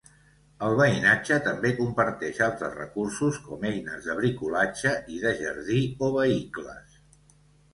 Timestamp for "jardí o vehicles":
5.43-6.99